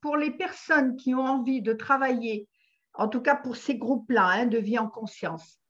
[0.00, 2.48] pour les personnes qui ont envie de travailler,
[2.94, 5.60] en tout cas pour ces groupes-là, hein, de vie en conscience.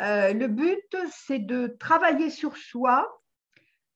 [0.00, 3.20] Euh, le but, c'est de travailler sur soi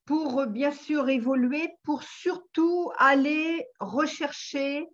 [0.04, 4.88] pour bien sûr évoluer, pour surtout aller rechercher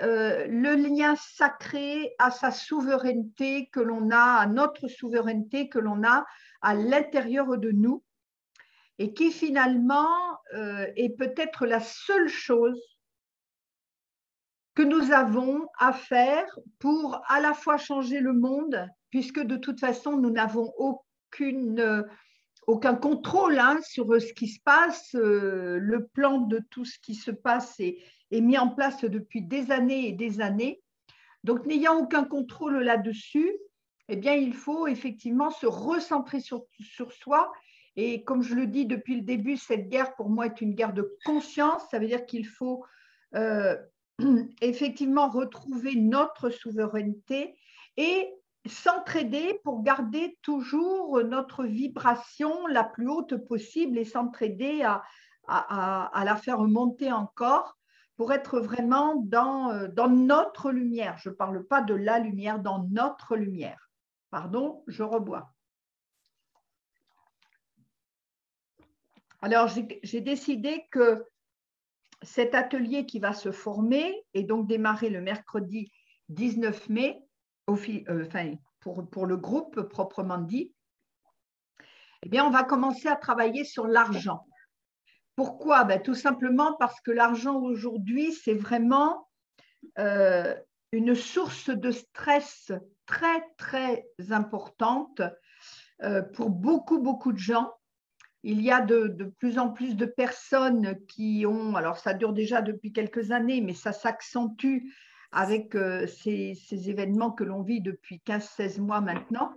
[0.00, 6.04] euh, le lien sacré à sa souveraineté que l'on a, à notre souveraineté que l'on
[6.04, 6.24] a
[6.60, 8.04] à l'intérieur de nous
[8.98, 10.08] et qui finalement
[10.54, 12.97] euh, est peut-être la seule chose
[14.78, 16.46] que nous avons à faire
[16.78, 22.06] pour à la fois changer le monde, puisque de toute façon, nous n'avons aucune,
[22.68, 25.16] aucun contrôle hein, sur ce qui se passe.
[25.16, 27.98] Euh, le plan de tout ce qui se passe est,
[28.30, 30.80] est mis en place depuis des années et des années.
[31.42, 33.50] Donc, n'ayant aucun contrôle là-dessus,
[34.08, 37.50] eh bien, il faut effectivement se recentrer sur, sur soi
[37.96, 40.92] et comme je le dis depuis le début, cette guerre pour moi est une guerre
[40.92, 41.82] de conscience.
[41.90, 42.84] Ça veut dire qu'il faut
[43.34, 43.76] euh,
[44.60, 47.56] effectivement retrouver notre souveraineté
[47.96, 48.28] et
[48.66, 55.02] s'entraider pour garder toujours notre vibration la plus haute possible et s'entraider à,
[56.24, 57.78] la faire monter encore
[58.16, 61.16] pour être vraiment dans, euh, dans notre lumière.
[61.18, 63.90] Je ne parle pas de la lumière, dans notre lumière.
[64.30, 65.52] Pardon, je rebois.
[69.40, 71.24] Alors, j'ai décidé que
[72.22, 75.92] cet atelier qui va se former et donc démarrer le mercredi
[76.28, 77.22] 19 mai,
[77.68, 80.72] euh, pour, le groupe proprement dit,
[82.22, 84.46] eh bien, on va commencer à travailler sur l'argent.
[85.36, 85.84] Pourquoi?
[85.84, 89.28] Ben, Tout simplement parce que l'argent aujourd'hui, c'est vraiment
[89.98, 90.54] euh,
[90.92, 92.72] une source de stress
[93.06, 95.22] très, très importante
[96.02, 97.72] euh, pour beaucoup, beaucoup de gens
[98.42, 102.62] il y a de, plus en plus de personnes qui ont, alors ça dure déjà
[102.62, 104.84] depuis quelques années, mais ça s'accentue
[105.32, 106.56] avec euh, ces,
[106.88, 109.52] événements que l'on vit depuis 15-16 mois maintenant.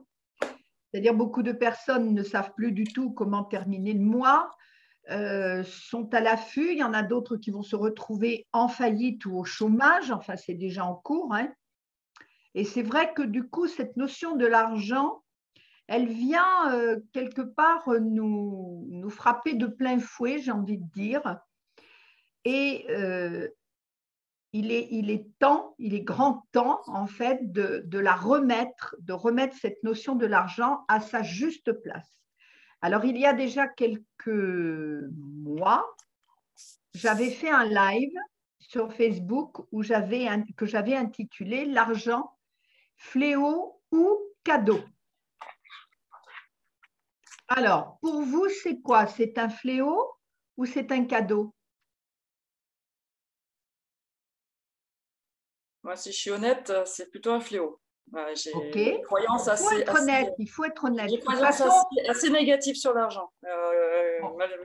[0.92, 4.50] C'est-à-dire beaucoup de personnes ne savent plus du tout comment terminer le mois,
[5.10, 6.72] euh, sont à l'affût.
[6.72, 10.12] Il y en a d'autres qui vont se retrouver en faillite ou au chômage.
[10.12, 11.34] Enfin, c'est déjà en cours.
[11.34, 11.48] Hein.
[12.56, 15.24] Et c'est vrai que du coup, cette notion de l'argent,
[15.92, 21.42] elle vient euh, quelque part nous, nous, frapper de plein fouet, j'ai envie de dire.
[22.46, 23.50] Et euh,
[24.54, 29.84] il, est, temps, il est grand temps, en fait, de, la remettre, de remettre cette
[29.84, 32.10] notion de l'argent à sa juste place.
[32.82, 35.86] Alors, il y a déjà quelques mois,
[36.94, 38.18] j'avais fait un live
[38.60, 42.32] sur Facebook que j'avais intitulé L'argent,
[42.96, 44.80] fléau ou cadeau.
[47.58, 49.08] Alors, pour vous, c'est quoi?
[49.08, 50.14] C'est un fléau
[50.56, 51.54] ou c'est un cadeau?
[55.84, 57.82] Moi, si je suis honnête, c'est plutôt un fléau.
[58.36, 60.34] j'ai une croyance il faut assez, être honnête.
[60.38, 61.10] il faut être honnête.
[61.10, 61.62] J'ai une croyance
[62.08, 63.30] assez, négative sur l'argent.
[63.44, 64.22] Euh,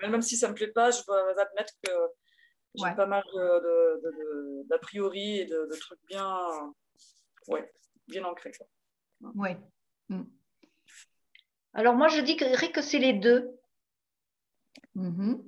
[0.08, 1.92] même si ça ne me plaît pas, je dois admettre que
[2.76, 3.24] j'ai pas mal
[4.68, 6.38] d'a priori et de, trucs bien,
[7.48, 7.68] ouais,
[8.06, 8.52] bien ancrés.
[9.34, 9.56] Oui.
[10.08, 10.22] Mm.
[11.76, 13.54] Alors moi, je dirais que c'est les deux.
[14.94, 15.44] Mhm.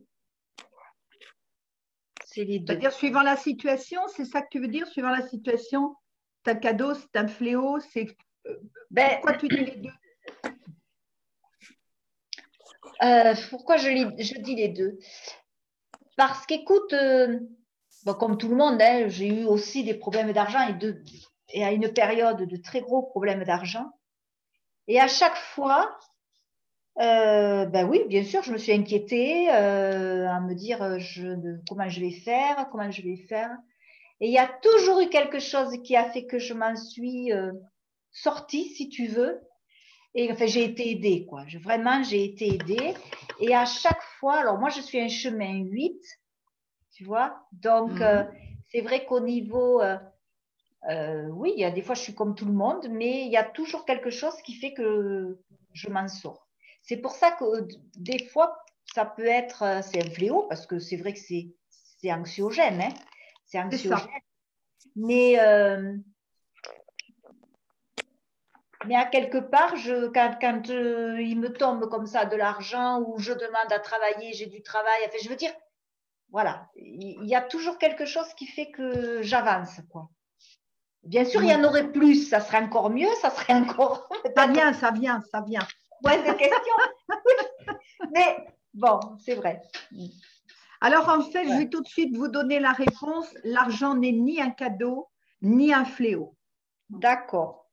[2.27, 2.67] C'est les deux.
[2.67, 5.97] C'est-à-dire suivant la situation, c'est ça que tu veux dire, suivant la situation?
[6.45, 8.15] C'est un cadeau, c'est un fléau, c'est...
[8.47, 8.61] Euh,
[8.91, 9.93] ben, pourquoi tu dis les deux?
[13.03, 14.99] Euh, pourquoi je, dis les deux?
[16.19, 17.41] Parce qu'écoute, euh,
[18.21, 21.91] comme tout le monde, hein, j'ai eu aussi des problèmes d'argent et, et à une
[21.91, 23.91] période de très gros problèmes d'argent.
[24.89, 25.99] Et à chaque fois,
[27.01, 31.29] euh, ben oui, bien sûr, je me suis inquiétée euh, à me dire euh, je,
[31.69, 33.51] comment je vais faire, comment je vais faire.
[34.21, 37.31] Et il y a toujours eu quelque chose qui a fait que je m'en suis
[38.11, 39.41] sortie, si tu veux.
[40.15, 41.45] Et enfin, j'ai été aidée, quoi.
[41.47, 42.95] Je, vraiment, j'ai été aidée.
[43.39, 45.95] Et à chaque fois, alors moi, je suis un chemin 8,
[46.95, 47.47] tu vois.
[47.53, 48.29] Donc, mhm.
[48.73, 49.81] c'est vrai qu'au niveau,
[51.31, 53.37] oui, il y a des fois, je suis comme tout le monde, mais il y
[53.37, 55.39] a toujours quelque chose qui fait que
[55.75, 56.48] je m'en sors.
[56.89, 57.69] C'est pour ça que euh,
[57.99, 58.65] des fois,
[58.95, 61.53] ça peut être, euh, c'est un fléau, parce que c'est vrai que c'est,
[62.11, 62.81] anxiogène.
[62.81, 62.95] Hein
[63.45, 64.09] c'est anxiogène.
[64.97, 65.95] Mais, euh,
[68.87, 73.35] mais à quelque part, je, quand, il me tombe comme ça de l'argent ou je
[73.35, 75.53] demande à travailler, j'ai du travail, enfin, je veux dire,
[76.31, 79.81] voilà, il y a toujours quelque chose qui fait que j'avance.
[79.91, 80.09] quoi.
[81.03, 84.09] Bien sûr, il y en aurait plus, ça serait encore mieux, ça serait encore.
[84.37, 85.67] Ça vient, ça vient, ça vient
[86.03, 87.09] moins de questions.
[88.15, 89.63] Mais bon, c'est vrai.
[90.81, 93.27] Alors en fait, je vais tout de suite vous donner la réponse.
[93.45, 95.09] L'argent n'est ni un cadeau,
[95.43, 96.37] ni un fléau.
[96.91, 97.69] D'accord.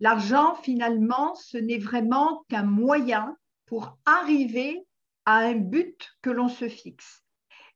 [0.00, 3.36] L'argent, finalement, ce n'est vraiment qu'un moyen
[3.66, 4.86] pour arriver
[5.24, 7.24] à un but que l'on se fixe.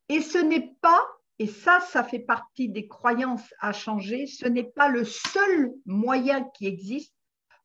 [0.08, 1.02] Et ce n'est pas,
[1.38, 6.44] et ça, ça fait partie des croyances à changer, ce n'est pas le seul moyen
[6.54, 7.14] qui existe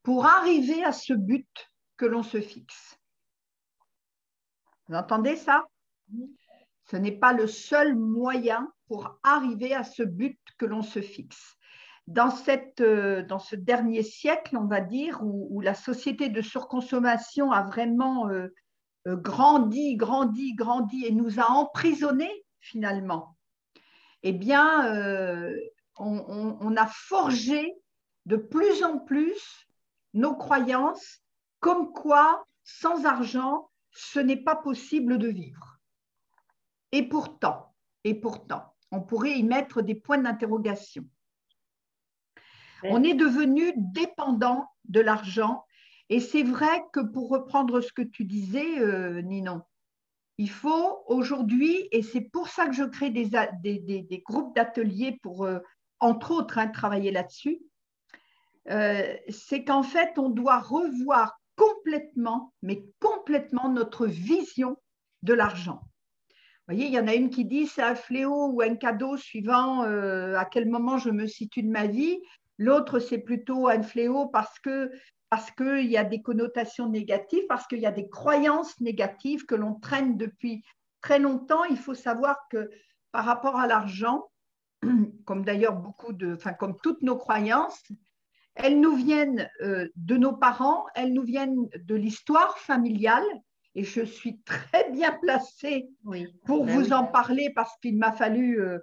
[0.04, 1.67] pour arriver à ce but
[1.98, 3.00] que l'on se fixe.
[4.88, 5.66] Vous entendez ça?
[6.86, 11.58] Ce n'est pas le seul moyen pour arriver à ce but que l'on se fixe.
[12.08, 17.52] Dans, cette, euh, dans, ce dernier siècle, on va dire, où, la société de surconsommation
[17.52, 18.48] a vraiment euh,
[19.08, 23.38] euh, grandi, grandi, grandi et nous a emprisonnés finalement,
[24.24, 24.94] eh bien,
[25.98, 27.74] on, a forgé
[28.26, 29.68] de plus en plus
[30.14, 31.22] nos croyances
[31.60, 35.80] comme quoi, sans argent, ce n'est pas possible de vivre.
[36.92, 37.74] Et pourtant,
[38.04, 41.04] et pourtant, on pourrait y mettre des points d'interrogation.
[42.84, 45.66] On est devenu dépendant de l'argent
[46.10, 49.62] et c'est vrai que pour reprendre ce que tu disais, euh, Ninon,
[50.38, 53.30] il faut aujourd'hui, et c'est pour ça que je crée des,
[53.62, 55.60] des, groupes d'ateliers pour, euh,
[56.00, 57.60] entre autres, hein, travailler là-dessus,
[58.70, 64.78] euh, c'est qu'en fait, on doit revoir complètement, mais complètement notre vision
[65.24, 65.82] de l'argent.
[66.68, 69.18] Vous voyez, il y en a une qui dit c'est un fléau ou un cadeau
[69.18, 72.20] suivant euh, à quel moment je me situe de ma vie.
[72.58, 74.92] L'autre, c'est plutôt un fléau parce que
[75.30, 79.56] parce qu'il y a des connotations négatives, parce qu'il y a des croyances négatives que
[79.56, 80.64] l'on traîne depuis
[81.02, 81.66] très longtemps.
[81.66, 82.70] Il faut savoir que
[83.12, 84.30] par rapport à l'argent,
[85.26, 87.84] comme d'ailleurs beaucoup de, enfin comme toutes nos croyances,
[88.58, 93.26] elles nous viennent euh, de nos parents, elles nous viennent de l'histoire familiale.
[93.76, 95.88] Et je suis très bien placée
[96.46, 98.80] pour ben vous en parler parce qu'il m'a fallu euh,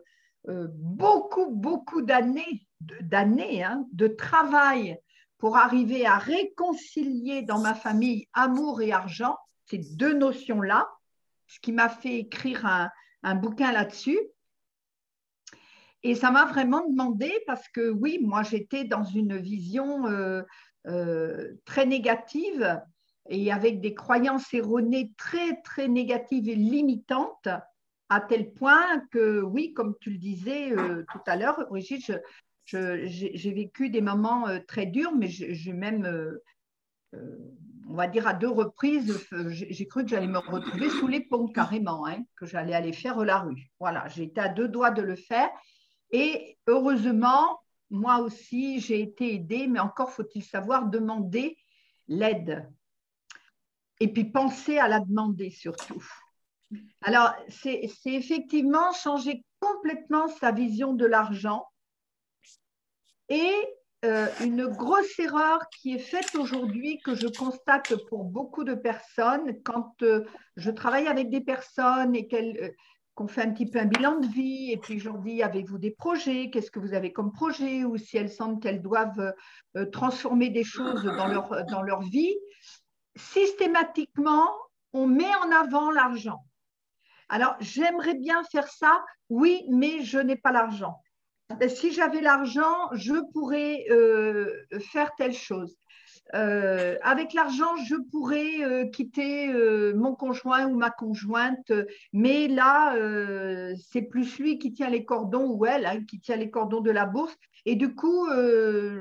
[0.49, 2.67] euh, beaucoup, beaucoup d'années,
[3.01, 4.97] d'années hein, de travail
[5.39, 10.89] pour arriver à réconcilier dans ma famille amour et argent, ces deux notions-là,
[11.49, 12.89] ce qui m'a fait écrire un,
[13.25, 14.19] un bouquin là-dessus.
[16.07, 20.43] Et ça m'a vraiment demandé parce que oui, moi j'étais dans une vision euh,
[20.87, 22.79] euh, très négative
[23.31, 27.49] et avec des croyances erronées très très négatives et limitantes,
[28.11, 32.13] à tel point que oui, comme tu le disais euh, tout à l'heure, Brigitte,
[32.67, 36.39] j'ai vécu des moments très durs, mais j'ai même,
[37.15, 41.49] on va dire à deux reprises, j'ai cru que j'allais me retrouver sous les ponts
[41.49, 43.71] carrément, hein, que j'allais aller faire la rue.
[43.81, 45.49] Voilà, j'étais à deux doigts de le faire.
[46.11, 51.57] Et heureusement, moi aussi, j'ai été aidée, mais encore faut-il savoir demander
[52.09, 52.71] l'aide.
[54.01, 56.03] Et puis penser à la demander surtout.
[57.03, 61.67] Alors, c'est effectivement changer complètement sa vision de l'argent.
[63.29, 63.53] Et
[64.05, 69.63] euh, une grosse erreur qui est faite aujourd'hui, que je constate pour beaucoup de personnes,
[69.63, 70.25] quand euh,
[70.57, 72.71] je travaille avec des personnes et qu'elles euh,
[73.15, 75.79] qu'on fait un petit peu un bilan de vie et puis je leur dis avez-vous
[75.79, 76.51] des projets?
[76.51, 77.85] Qu'est-ce que vous avez comme projet?
[77.85, 79.35] Ou si elles sentent qu'elles doivent
[79.77, 82.35] euh, transformer des choses dans leur, dans leur vie,
[83.17, 84.49] systématiquement,
[84.93, 86.45] on met en avant l'argent.
[87.29, 91.01] Alors, j'aimerais bien faire ça, oui, mais je n'ai pas l'argent.
[91.69, 95.77] Si j'avais l'argent, je pourrais euh, faire telle chose.
[96.33, 101.71] Euh, avec l'argent, je pourrais euh, quitter euh, mon conjoint ou ma conjointe,
[102.13, 102.97] mais là,
[103.91, 106.91] c'est plus lui qui tient les cordons ou elle hein, qui tient les cordons de
[106.91, 107.37] la bourse.
[107.67, 108.27] Et du coup,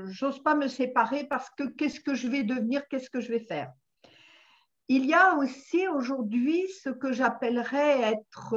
[0.06, 3.40] j'ose pas me séparer parce que qu'est-ce que je vais devenir, qu'est-ce que je vais
[3.40, 3.72] faire?
[4.88, 8.54] Il y a aussi aujourd'hui ce que j'appellerais être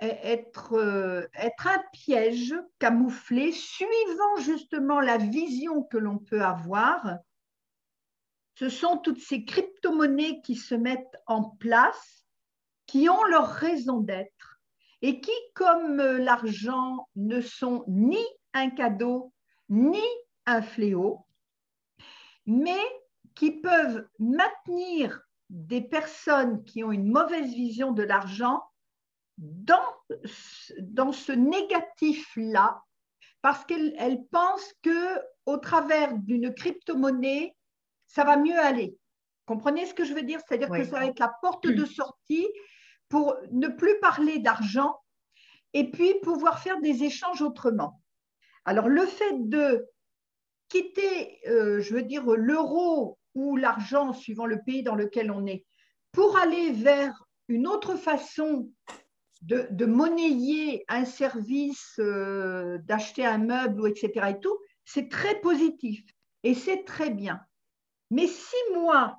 [0.00, 7.18] être, euh, être un piège camouflé suivant justement la vision que l'on peut avoir.
[8.54, 12.24] Ce sont toutes ces crypto-monnaies qui se mettent en place,
[12.86, 14.60] qui ont leur raison d'être
[15.02, 18.24] et qui, comme l'argent, ne sont ni
[18.54, 19.32] un cadeau
[19.68, 20.02] ni
[20.46, 21.26] un fléau,
[22.46, 22.80] mais
[23.34, 28.62] qui peuvent maintenir des personnes qui ont une mauvaise vision de l'argent
[29.38, 29.84] dans,
[30.80, 32.82] dans ce négatif-là,
[33.42, 37.54] parce qu'elle pense que au travers d'une crypto-monnaie,
[38.06, 38.96] ça va mieux aller.
[39.46, 40.40] Comprenez ce que je veux dire?
[40.40, 42.48] C'est-à-dire que ça va être la porte de sortie
[43.08, 44.98] pour ne plus parler d'argent
[45.72, 48.00] et puis pouvoir faire des échanges autrement.
[48.64, 49.86] Alors, le fait de
[50.68, 55.64] quitter, euh, je veux dire, l'euro ou l'argent, suivant le pays dans lequel on est,
[56.10, 58.68] pour aller vers une autre façon
[59.46, 64.30] de, monnayer un service, euh, d'acheter un meuble, ou etc.
[64.30, 66.04] et tout, c'est très positif
[66.42, 67.40] et c'est très bien.
[68.10, 69.18] Mais si moi,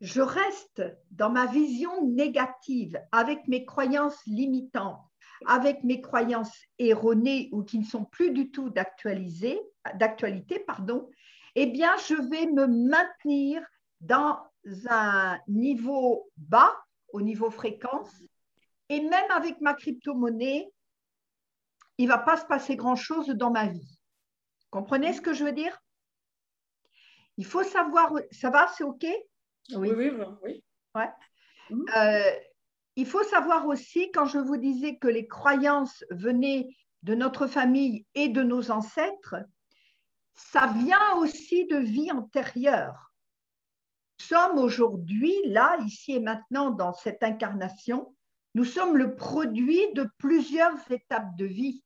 [0.00, 5.00] je reste dans ma vision négative, avec mes croyances limitantes,
[5.46, 9.60] avec mes croyances erronées ou qui ne sont plus du tout d'actualité,
[10.66, 11.08] pardon,
[11.54, 13.62] eh bien, je vais me maintenir
[14.00, 14.38] dans
[14.88, 16.76] un niveau bas,
[17.12, 18.10] au niveau fréquence,
[18.88, 20.70] et même avec ma crypto-monnaie,
[21.98, 23.98] il ne va pas se passer grand-chose dans ma vie.
[24.70, 25.76] Comprenez ce que je veux dire?
[27.36, 29.06] Il faut savoir, ça va, c'est OK?
[29.74, 30.10] Oui, oui,
[30.42, 30.64] oui.
[30.94, 31.10] Ouais.
[31.70, 31.84] Mhm.
[31.96, 32.32] Euh,
[32.96, 36.68] il faut savoir aussi, quand je vous disais que les croyances venaient
[37.02, 39.36] de notre famille et de nos ancêtres,
[40.34, 43.12] ça vient aussi de vie antérieure.
[44.18, 48.16] Nous sommes aujourd'hui, là, ici et maintenant, dans cette incarnation,
[48.58, 51.84] nous sommes le produit de plusieurs étapes de vie,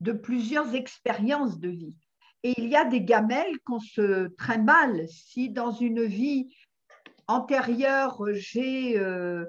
[0.00, 1.94] de plusieurs expériences de vie.
[2.42, 5.06] Et il y a des gamelles qu'on se trimballe.
[5.10, 6.56] Si dans une vie
[7.26, 9.44] antérieure, j'ai, euh,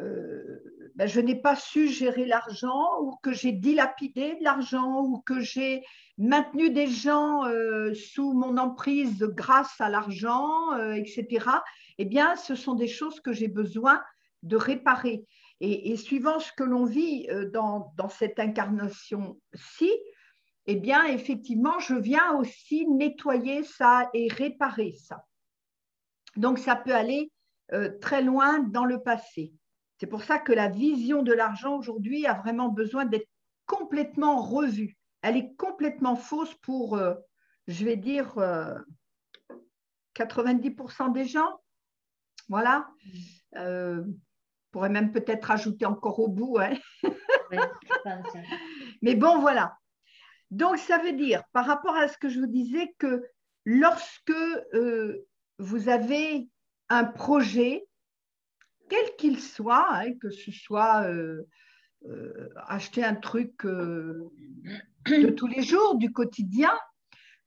[0.00, 5.22] euh, ben, je n'ai pas su gérer l'argent ou que j'ai dilapidé de l'argent ou
[5.22, 5.82] que j'ai
[6.18, 11.46] maintenu des gens euh, sous mon emprise grâce à l'argent, etc.,
[11.96, 14.02] eh bien, ce sont des choses que j'ai besoin
[14.42, 15.24] de réparer.
[15.60, 19.90] Et, suivant ce que l'on vit euh, dans, cette incarnation-ci,
[20.66, 25.24] eh bien, effectivement, je viens aussi nettoyer ça et réparer ça.
[26.36, 27.32] Donc, ça peut aller
[27.72, 29.52] euh, très loin dans le passé.
[29.98, 33.28] C'est pour ça que la vision de l'argent aujourd'hui a vraiment besoin d'être
[33.66, 34.96] complètement revue.
[35.22, 37.14] Elle est complètement fausse pour, euh,
[37.66, 38.36] je vais dire,
[40.14, 41.60] 90% des gens.
[42.48, 42.88] Voilà
[44.70, 46.58] pourrait même peut-être ajouter encore au bout.
[46.58, 46.74] Hein.
[49.02, 49.76] Mais bon, voilà.
[50.50, 53.24] Donc, ça veut dire, par rapport à ce que je vous disais, que
[53.64, 54.30] lorsque
[54.74, 55.26] euh,
[55.58, 56.48] vous avez
[56.88, 57.86] un projet,
[58.88, 61.46] quel qu'il soit, hein, que ce soit euh,
[62.06, 66.72] euh, acheter un truc de tous les jours, du quotidien,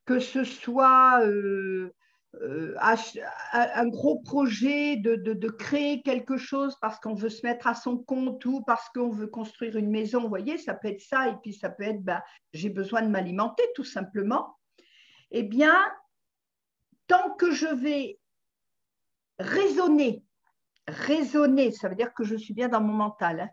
[0.06, 1.94] que ce soit euh,
[2.40, 8.44] un gros projet de, créer quelque chose parce qu'on veut se mettre à son compte
[8.46, 11.54] ou parce qu'on veut construire une maison, vous voyez, ça peut être ça, et puis
[11.54, 12.22] ça peut être, ben,
[12.54, 14.58] j'ai besoin de m'alimenter tout simplement.
[15.32, 15.76] Eh bien,
[17.08, 18.20] tant que je vais
[19.40, 20.24] raisonner,
[20.88, 23.50] raisonner, ça veut dire que je suis bien dans mon mental, hein,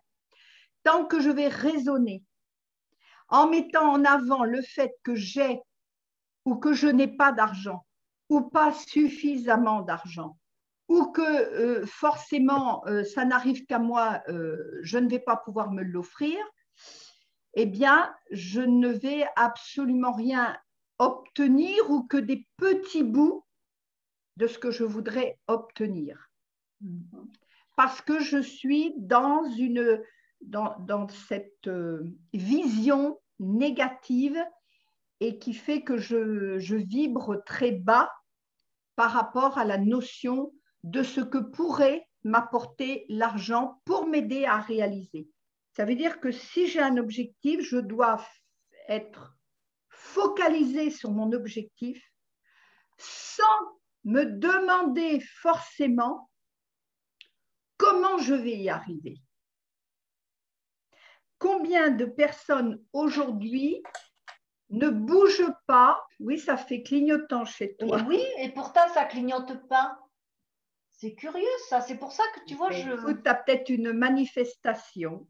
[0.85, 2.23] tant que je vais raisonner
[3.28, 5.61] en mettant en avant le fait que j'ai
[6.44, 7.85] ou que je n'ai pas d'argent,
[8.28, 10.38] ou pas suffisamment d'argent,
[10.88, 15.70] ou que euh, forcément euh, ça n'arrive qu'à moi, euh, je ne vais pas pouvoir
[15.70, 16.38] me l'offrir,
[17.54, 20.56] eh bien, je ne vais absolument rien
[20.99, 23.44] obtenir ou que des petits bouts
[24.37, 26.30] de ce que je voudrais obtenir.
[27.76, 30.00] Parce que je suis dans, une,
[30.40, 31.68] dans, dans cette
[32.32, 34.38] vision négative
[35.20, 38.10] et qui fait que je, vibre très bas
[38.96, 40.52] par rapport à la notion
[40.84, 45.28] de ce que pourrait m'apporter l'argent pour m'aider à réaliser.
[45.76, 48.24] Ça veut dire que si j'ai un objectif, je dois
[48.88, 49.37] être
[49.88, 52.02] focalisé sur mon objectif
[52.96, 53.42] sans
[54.04, 56.31] me demander forcément
[57.76, 59.16] comment je vais y arriver.
[61.38, 63.83] Combien de personnes aujourd'hui
[64.70, 66.02] ne bouge pas.
[66.20, 68.02] Oui, ça fait clignotant chez toi.
[68.07, 69.98] oui, et pourtant, ça clignote pas.
[70.90, 71.81] C'est curieux, ça.
[71.81, 72.90] C'est pour ça que tu vois, je.
[72.90, 75.26] Tu as peut-être une manifestation.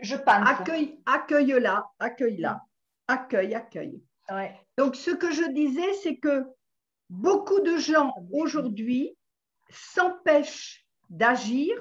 [0.00, 0.48] Je pense.
[0.48, 2.60] Accueille, accueille-la, accueille-la.
[3.08, 4.02] Accueille, accueille.
[4.78, 6.44] Donc, ce que je disais, c'est que
[7.08, 9.16] beaucoup de gens aujourd'hui
[9.70, 11.74] s'empêchent d'agir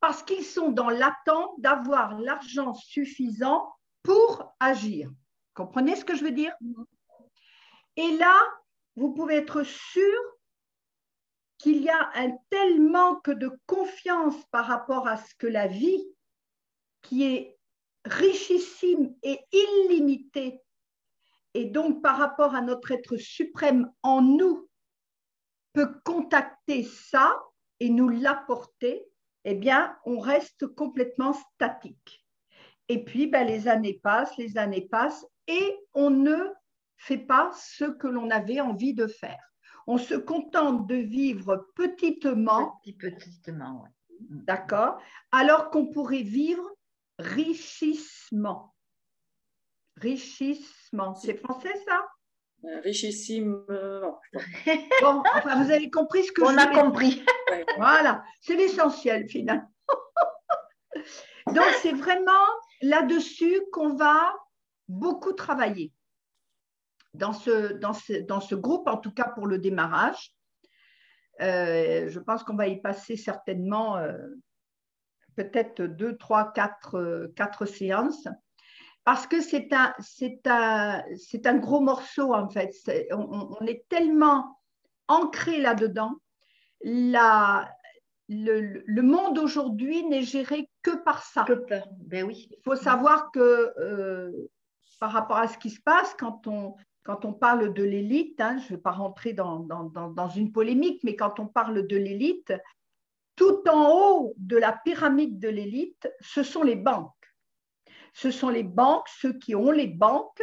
[0.00, 5.10] parce qu'ils sont dans l'attente d'avoir l'argent suffisant pour agir.
[5.54, 6.54] Comprenez ce que je veux dire?
[7.96, 8.34] Et là,
[8.96, 10.18] vous pouvez être sûr
[11.58, 16.04] qu'il y a un tel manque de confiance par rapport à ce que la vie,
[17.02, 17.58] qui est
[18.04, 20.60] richissime et illimitée,
[21.54, 24.68] et donc par rapport à notre être suprême en nous,
[25.72, 27.40] peut contacter ça
[27.80, 29.06] et nous l'apporter,
[29.44, 32.26] eh bien, on reste complètement statique.
[32.88, 36.36] Et puis, ben, les années passent, les années passent, et on ne
[36.96, 39.40] fait pas ce que l'on avait envie de faire.
[39.86, 42.78] on se contente de vivre petitement.
[42.82, 43.84] Petit, petitement,
[44.30, 45.00] D'accord
[45.32, 46.70] Alors qu'on pourrait vivre
[47.18, 48.74] richissement.
[49.96, 51.14] Richissement.
[51.14, 52.06] C'est français ça?
[52.64, 53.64] Euh, Richissime.
[53.68, 57.24] bon, enfin, vous avez compris ce que on a compris.
[57.76, 59.68] Voilà, c'est l'essentiel finalement.
[61.48, 62.46] Donc, c'est vraiment
[62.82, 64.32] là-dessus qu'on va
[64.92, 65.92] beaucoup travailler
[67.14, 67.92] dans ce, dans,
[68.26, 70.34] dans ce groupe, en tout cas pour le démarrage.
[71.40, 74.16] Euh, je pense qu'on va y passer certainement euh,
[75.36, 78.28] peut-être deux, trois, quatre, euh, quatre séances
[79.04, 82.72] parce que c'est un, c'est un, c'est un gros morceau en fait.
[83.10, 84.60] on, est tellement
[85.08, 86.14] ancré là-dedans.
[86.82, 87.68] La,
[88.28, 91.42] le, le, monde aujourd'hui n'est géré que par ça.
[91.42, 91.64] Que
[92.04, 92.48] Ben oui.
[92.50, 93.72] Il faut savoir que
[95.02, 98.68] par rapport à ce qui se passe, quand on, parle de l'élite, hein, je ne
[98.76, 102.52] vais pas rentrer dans, une polémique, mais quand on parle de l'élite,
[103.34, 107.34] tout en haut de la pyramide de l'élite, ce sont les banques.
[108.14, 110.40] Ce sont les banques, ceux qui ont les banques,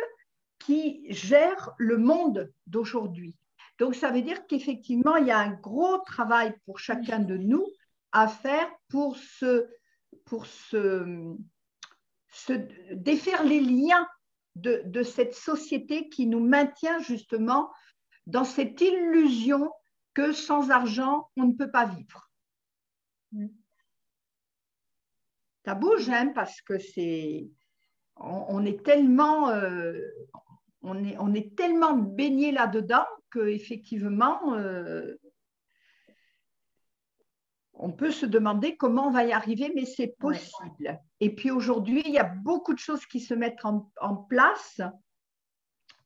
[0.59, 3.37] qui gèrent le monde d'aujourd'hui.
[3.77, 7.65] Donc, ça veut dire qu'effectivement, il y a un gros travail pour chacun de nous
[8.11, 9.69] à faire pour se,
[10.25, 11.33] pour se,
[12.27, 12.51] se
[12.91, 14.05] défaire les liens
[14.61, 17.71] de, cette société qui nous maintient justement
[18.27, 19.71] dans cette illusion
[20.13, 22.29] que sans argent, on ne peut pas vivre.
[25.75, 27.47] Bouge, hein, parce que c'est,
[28.15, 29.99] on, est tellement, euh,
[30.81, 35.15] on, est, tellement baigné là-dedans que effectivement, euh,
[37.79, 40.99] on peut se demander comment on va y arriver, mais c'est possible.
[41.21, 44.81] Et puis aujourd'hui, il y a beaucoup de choses qui se mettent en, place,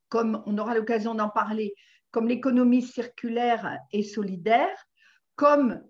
[0.08, 1.74] comme on aura l'occasion d'en parler,
[2.12, 4.86] comme l'économie circulaire et solidaire,
[5.34, 5.82] comme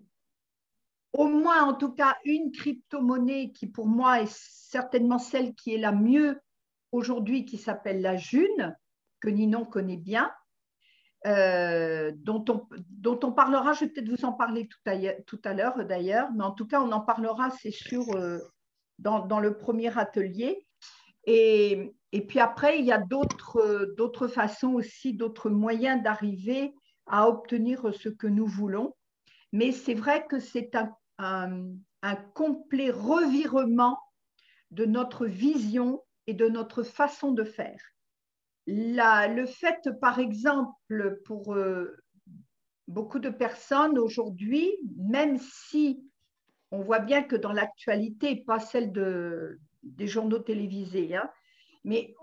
[1.13, 5.79] au moins en tout cas une crypto-monnaie qui pour moi est certainement celle qui est
[5.79, 6.41] la mieux
[6.91, 8.75] aujourd'hui, qui s'appelle la June,
[9.19, 10.31] que Ninon connaît bien,
[11.25, 12.45] euh, dont,
[13.23, 16.67] on, parlera, je vais peut-être vous en parler tout à, l'heure d'ailleurs, mais en tout
[16.67, 18.39] cas, on en parlera, c'est sûr, euh,
[18.99, 20.67] dans, le premier atelier.
[21.25, 21.95] Et,
[22.27, 26.75] puis après, il y a d'autres façons aussi, d'autres moyens d'arriver
[27.07, 28.95] à obtenir ce que nous voulons.
[29.51, 30.71] Mais c'est vrai que c'est
[31.17, 33.97] un complet revirement
[34.69, 37.94] de notre vision et de notre façon de faire
[38.67, 41.97] le fait, par exemple, pour euh,
[42.87, 46.03] beaucoup de personnes aujourd'hui, même si
[46.71, 51.29] on voit bien que dans l'actualité, pas celle de, des journaux télévisés, hein,
[51.83, 52.15] mais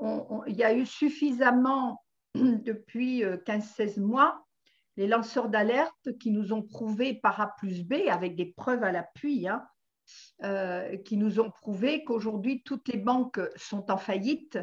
[0.48, 2.02] il y a eu suffisamment
[2.35, 4.44] depuis 15-16 euh, mois
[4.96, 8.92] les lanceurs d'alerte qui nous ont prouvé par A plus B, avec des preuves à
[8.92, 9.66] l'appui, hein,
[10.42, 14.59] euh, qui nous ont prouvé qu'aujourd'hui toutes les banques sont en faillite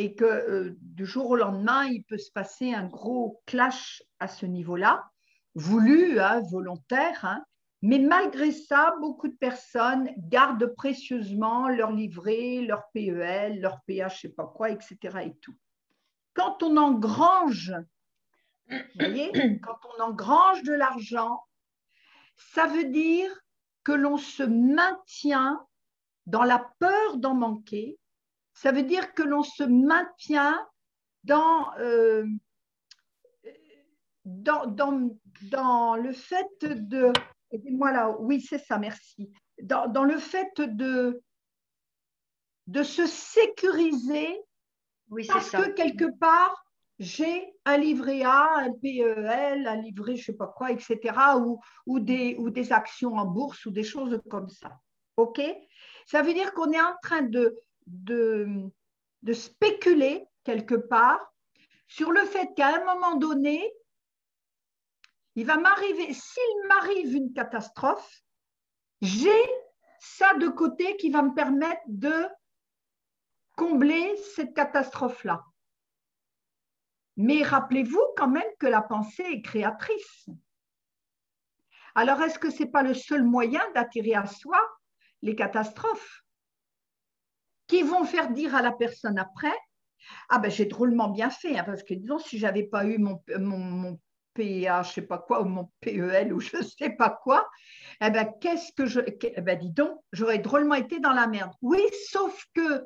[0.00, 4.28] et que euh, du jour au lendemain, il peut se passer un gros clash à
[4.28, 5.10] ce niveau-là,
[5.54, 7.22] voulu, hein, volontaire.
[7.26, 7.44] Hein.
[7.82, 14.26] Mais malgré ça, beaucoup de personnes gardent précieusement leur livret, leur PEL, leur PH, je
[14.26, 14.96] ne sais pas quoi, etc.
[15.26, 15.54] Et tout.
[16.32, 17.74] Quand on engrange,
[18.98, 21.42] voyez, quand on engrange de l'argent,
[22.54, 23.30] ça veut dire
[23.84, 25.62] que l'on se maintient
[26.24, 27.99] dans la peur d'en manquer,
[28.60, 30.68] ça veut dire que l'on se maintient
[31.24, 32.26] dans, euh,
[34.26, 37.10] dans, dans, le fait de...
[37.52, 39.32] Aidez-moi là, oui, c'est ça, merci.
[39.62, 41.22] Dans, le fait de,
[42.66, 44.38] de se sécuriser
[45.08, 46.62] oui, parce que quelque part,
[46.98, 50.98] j'ai un livret A, un PEL, un livret je ne sais pas quoi, etc.,
[51.38, 54.78] ou, ou, des, ou des actions en bourse ou des choses comme ça.
[55.16, 55.40] OK?
[56.04, 57.56] Ça veut dire qu'on est en train de,
[57.90, 58.70] de,
[59.22, 61.20] de spéculer quelque part
[61.86, 63.72] sur le fait qu'à un moment donné,
[65.34, 68.22] il va m'arriver, s'il m'arrive une catastrophe,
[69.00, 69.44] j'ai
[69.98, 72.28] ça de côté qui va me permettre de
[73.56, 75.44] combler cette catastrophe-là.
[77.16, 80.28] Mais rappelez-vous quand même que la pensée est créatrice.
[81.94, 84.58] Alors, est-ce que ce n'est pas le seul moyen d'attirer à soi
[85.22, 86.24] les catastrophes?
[87.70, 89.54] Qui vont faire dire à la personne après
[90.28, 92.98] Ah ben j'ai drôlement bien fait, hein, parce que disons, si je n'avais pas eu
[92.98, 94.00] mon, mon, mon
[94.34, 97.48] PA, je sais pas quoi, ou mon PEL, ou je ne sais pas quoi,
[98.00, 99.00] eh ben, qu'est-ce que je.
[99.06, 101.52] Eh ben, dis donc, j'aurais drôlement été dans la merde.
[101.62, 102.84] Oui, sauf que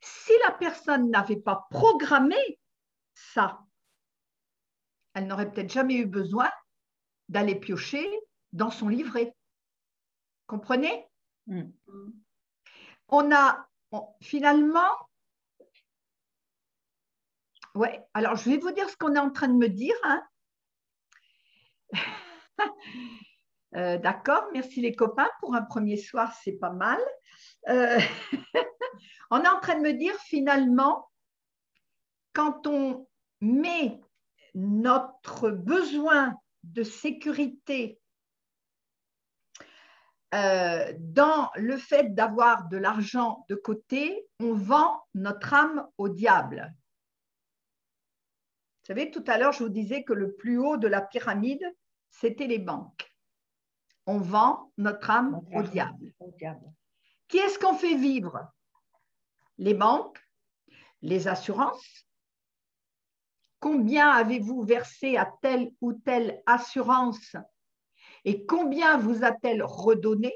[0.00, 2.58] si la personne n'avait pas programmé
[3.12, 3.60] ça,
[5.12, 6.50] elle n'aurait peut-être jamais eu besoin
[7.28, 8.08] d'aller piocher
[8.54, 9.36] dans son livret.
[10.46, 11.06] Comprenez?
[11.46, 11.70] Mm.
[13.08, 13.69] On a
[14.20, 14.90] finalement,
[17.74, 19.96] ouais, alors je vais vous dire ce qu'on est en train de me dire.
[20.04, 20.22] Hein.
[23.76, 25.30] Euh, d'accord, merci les copains.
[25.38, 26.98] Pour un premier soir, c'est pas mal.
[27.68, 28.00] Euh,
[29.30, 31.08] on est en train de me dire finalement,
[32.32, 33.06] quand on
[33.40, 34.00] met
[34.56, 37.99] notre besoin de sécurité
[40.32, 46.72] euh, dans le fait d'avoir de l'argent de côté, on vend notre âme au diable.
[48.82, 51.64] Vous savez, tout à l'heure, je vous disais que le plus haut de la pyramide,
[52.10, 53.12] c'était les banques.
[54.06, 56.12] On vend notre âme au diable.
[57.28, 58.52] Qui est-ce qu'on fait vivre?
[59.58, 60.18] Les banques,
[61.02, 62.06] les assurances?
[63.60, 67.36] Combien avez-vous versé à telle ou telle assurance
[68.24, 70.32] et combien vous a-t-elle redonné?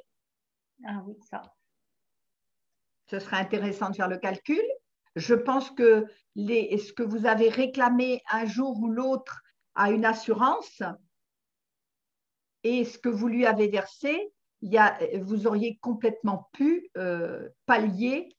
[0.87, 1.43] Ah oui, ça.
[3.07, 4.63] Ce serait intéressant de faire le calcul.
[5.17, 9.43] Je pense que les, ce que vous avez réclamé un jour ou l'autre
[9.75, 10.83] à une assurance,
[12.65, 17.49] et ce que vous lui avez versé, il y a, vous auriez complètement pu euh,
[17.67, 18.35] pallier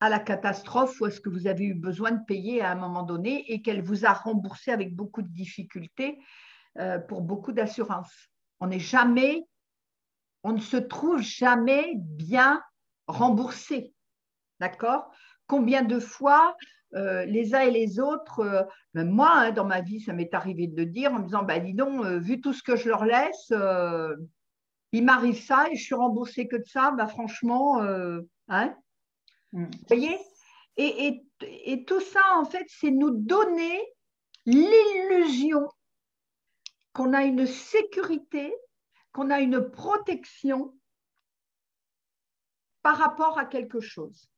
[0.00, 3.02] à la catastrophe ou est-ce que vous avez eu besoin de payer à un moment
[3.02, 6.18] donné et qu'elle vous a remboursé avec beaucoup de difficultés
[6.78, 8.30] euh, pour beaucoup d'assurances.
[8.60, 9.44] On n'est jamais,
[10.42, 12.62] on ne se trouve jamais bien
[13.06, 13.94] remboursé.
[14.60, 15.10] D'accord?
[15.46, 16.56] Combien de fois
[16.94, 20.34] euh, les uns et les autres, euh, même moi, hein, dans ma vie, ça m'est
[20.34, 22.76] arrivé de le dire en me disant, bah, dis donc, euh, vu tout ce que
[22.76, 23.52] je leur laisse,
[24.92, 27.80] il m'arrive ça et je suis remboursée que de ça, bah, franchement,
[28.48, 28.76] hein?
[29.52, 29.64] Mm.
[29.64, 30.18] Vous voyez?
[30.76, 33.80] Et, et, tout ça, en fait, c'est nous donner
[34.46, 35.68] l'illusion
[36.92, 38.54] qu'on a une sécurité,
[39.12, 40.76] qu'on a une protection
[42.82, 44.28] par rapport à quelque chose.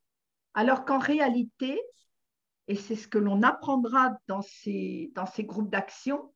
[0.55, 1.81] Alors qu'en réalité,
[2.69, 6.33] et c'est ce que l'on apprendra dans ces, groupes d'action,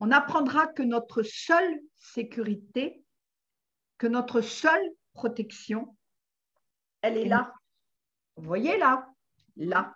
[0.00, 3.04] on apprendra que notre seule sécurité,
[3.98, 5.96] que notre seule protection,
[7.02, 7.54] elle est là.
[8.36, 9.06] Vous voyez là,
[9.56, 9.94] là,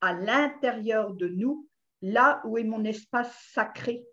[0.00, 1.68] à l'intérieur de nous,
[2.02, 4.04] là où est mon espace sacré,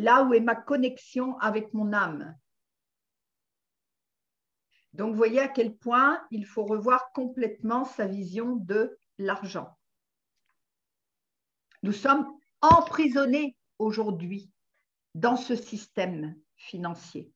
[0.00, 2.36] là où est ma connexion avec mon âme.
[4.92, 9.78] Donc, vous voyez à quel point il faut revoir complètement sa vision de l'argent.
[11.82, 12.26] Nous sommes
[12.60, 14.50] emprisonnés aujourd'hui
[15.14, 17.32] dans ce système financier.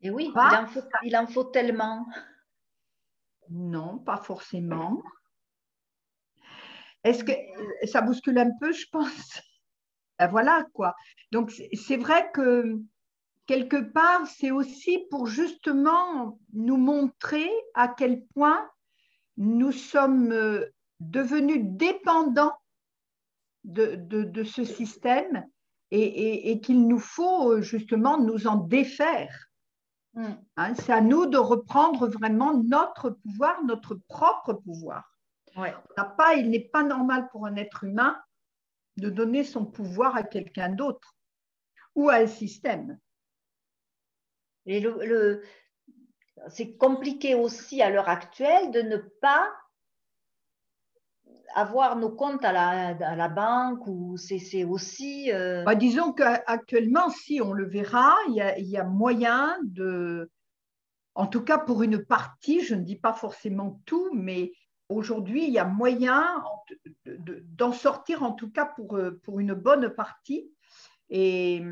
[0.00, 2.06] Et oui, il, en faut, il en faut tellement.
[3.50, 5.02] Non, pas forcément.
[7.04, 7.32] Est-ce que
[7.86, 9.40] ça bouscule un peu, je pense?
[10.18, 10.94] Ben Voilà, quoi.
[11.30, 12.78] Donc, c'est vrai que
[13.46, 18.68] quelque part, c'est aussi pour justement nous montrer à quel point
[19.36, 20.66] nous sommes euh,
[21.00, 22.56] devenus dépendants
[23.64, 25.46] de, ce système
[25.90, 29.48] et, qu'il nous faut justement nous en défaire.
[30.14, 30.24] Mm.
[30.56, 35.04] Hein, c'est à nous de reprendre vraiment notre pouvoir, notre propre pouvoir.
[36.16, 38.16] pas, il n'est pas normal pour un être humain
[38.96, 41.16] de donner son pouvoir à quelqu'un d'autre
[41.94, 42.98] ou à un système.
[44.66, 45.42] Et le,
[46.48, 49.52] c'est compliqué aussi à l'heure actuelle de ne pas
[51.54, 55.30] avoir nos comptes à la, banque ou c'est aussi.
[55.32, 60.30] Euh, bah, disons qu'actuellement, si on le verra, il y, a, moyen de.
[61.14, 64.52] En tout cas, pour une partie, je ne dis pas forcément tout, mais
[64.94, 66.42] aujourd'hui, il y a moyen
[67.04, 70.50] d'en sortir, en tout cas pour, pour une bonne partie,
[71.10, 71.62] et,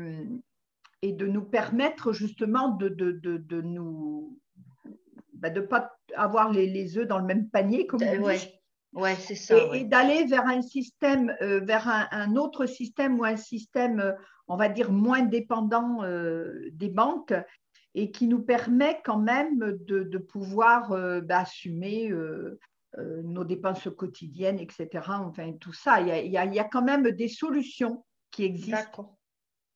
[1.01, 4.37] et de nous permettre justement de, de, de nous.
[5.33, 8.47] Bah, de ne pas avoir les, les œufs dans le même panier, comme on dit.
[8.93, 9.55] Ouais, c'est ça.
[9.73, 14.11] Et, d'aller vers un système, euh, vers un, autre système ou un système, euh,
[14.47, 17.33] on va dire, moins dépendant euh, des banques
[17.95, 20.91] et qui nous permet quand même de, pouvoir
[21.23, 22.09] bah, assumer
[22.97, 24.89] nos dépenses quotidiennes, etc.
[25.07, 26.01] Enfin, tout ça.
[26.01, 29.17] Il y, a, il y a, quand même des solutions qui existent.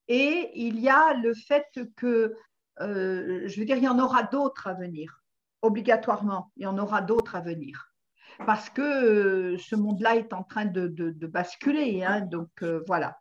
[0.08, 2.36] Et il y a le fait que,
[2.80, 5.23] je veux dire, il y en aura d'autres à venir,
[5.62, 6.51] obligatoirement.
[6.58, 7.95] Il y en aura d'autres à venir
[8.45, 10.88] parce que euh, ce monde-là est en train de,
[11.28, 12.04] basculer.
[12.04, 13.19] Hein, donc euh, voilà.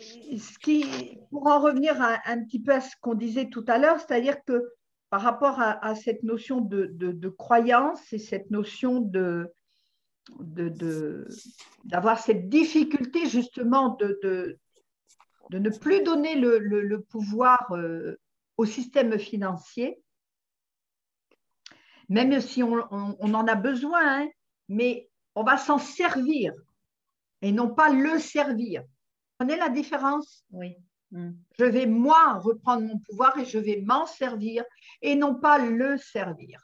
[0.00, 3.98] Ce qui, pour en revenir un petit peu à ce qu'on disait tout à l'heure,
[3.98, 4.62] c'est-à-dire que
[5.10, 9.00] par rapport à, cette notion de, croyance et cette notion
[11.84, 14.18] d'avoir cette difficulté justement de,
[15.50, 18.18] de, ne plus donner le, pouvoir euh,
[18.58, 20.02] au système financier,
[22.10, 24.28] même si on, en a besoin, hein,
[24.68, 26.52] mais on va s'en servir
[27.40, 28.82] et non pas le servir.
[28.82, 30.44] Vous comprenez la différence?
[30.50, 30.76] Oui.
[31.12, 31.30] Mm.
[31.58, 34.64] Je vais, moi, reprendre mon pouvoir et je vais m'en servir
[35.02, 36.60] et non pas le servir.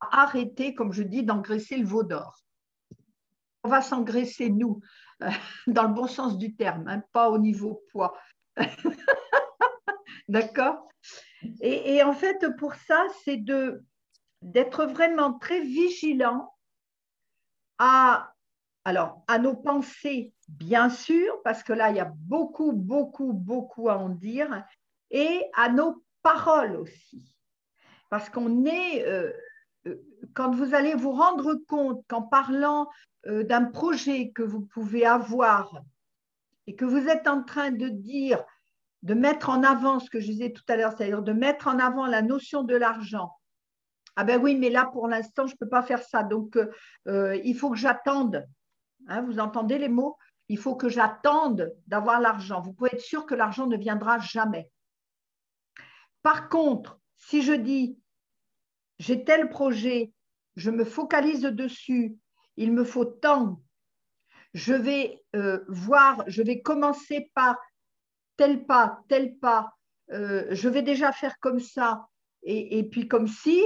[0.00, 2.38] Arrêter, comme je dis, d'engraisser le veau d'or.
[3.64, 4.80] On va s'engraisser, nous,
[5.66, 8.16] dans le bon sens du terme, hein, pas au niveau poids.
[10.28, 10.88] D'accord?
[11.60, 13.42] Et, et, en fait, pour ça, c'est
[14.42, 16.52] d'être vraiment très vigilant
[17.78, 18.32] à
[18.86, 23.88] alors, à nos pensées, bien sûr, parce que là, il y a beaucoup, beaucoup, beaucoup
[23.88, 24.64] à en dire,
[25.10, 27.34] et à nos paroles aussi.
[28.10, 29.32] Parce qu'on est, euh,
[29.88, 29.96] euh,
[30.34, 32.88] quand vous allez vous rendre compte qu'en parlant
[33.26, 35.82] euh, d'un projet que vous pouvez avoir
[36.68, 38.44] et que vous êtes en train de dire,
[39.02, 41.80] de mettre en avant ce que je disais tout à l'heure, c'est-à-dire de mettre en
[41.80, 43.32] avant la notion de l'argent.
[44.14, 46.22] Ah ben oui, mais là, pour l'instant, je ne peux pas faire ça.
[46.22, 46.56] Donc,
[47.06, 48.46] il faut que j'attende
[49.08, 50.16] Hein, vous entendez les mots?
[50.48, 52.60] Il faut que j'attende d'avoir l'argent.
[52.60, 54.70] Vous pouvez être sûr que l'argent ne viendra jamais.
[56.22, 57.98] Par contre, si je dis,
[58.98, 60.12] j'ai tel projet,
[60.56, 62.16] je me focalise dessus,
[62.56, 63.60] il me faut tant,
[64.54, 67.56] je vais euh, voir, je vais commencer par
[68.36, 69.72] tel pas, tel pas,
[70.12, 72.06] euh, je vais déjà faire comme ça,
[72.42, 73.62] et, et puis comme si,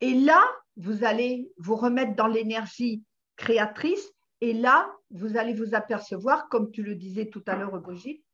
[0.00, 0.44] et là,
[0.76, 3.02] vous allez vous remettre dans l'énergie
[3.36, 8.24] créatrice et là, vous allez vous apercevoir, comme tu le disais tout à l'heure, Brigitte,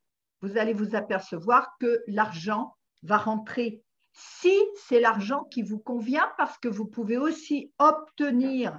[0.42, 6.56] vous allez vous apercevoir que l'argent va rentrer si c'est l'argent qui vous convient, parce
[6.58, 8.78] que vous pouvez aussi obtenir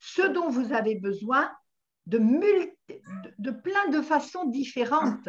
[0.00, 1.52] ce dont vous avez besoin
[2.06, 2.18] de,
[3.38, 5.28] de plein de façons différentes.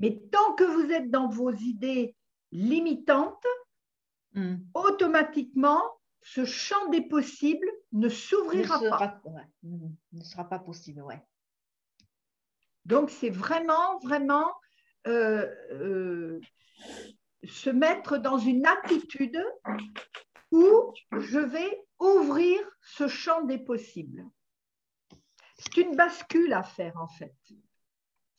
[0.00, 2.16] Mais tant que vous êtes dans vos idées
[2.50, 3.44] limitantes,
[4.34, 4.56] hmm.
[4.72, 5.82] automatiquement,
[6.34, 9.20] ce champ des possibles ne s'ouvrira pas.
[9.62, 11.22] ne sera pas possible, ouais.
[12.84, 14.52] Donc, c'est vraiment, vraiment
[15.06, 16.40] euh, euh,
[17.44, 19.42] se mettre dans une attitude
[20.50, 24.24] où je vais ouvrir ce champ des possibles.
[25.58, 27.34] C'est une bascule à faire, en fait.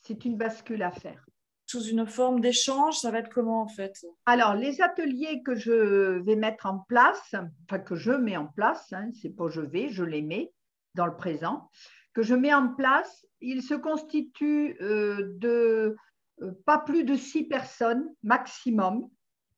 [0.02, 1.26] C'est une bascule à faire
[1.70, 4.04] sous une forme d'échange Ça va être comment en fait?
[4.26, 8.92] Alors, les ateliers que je vais mettre en place, enfin que je mets en place,
[8.92, 10.52] hein, c'est pas je vais, je les mets
[10.96, 11.70] dans le présent,
[12.14, 15.96] que je mets en place, ils se constituent euh, de
[16.42, 19.08] euh, pas plus de six personnes maximum,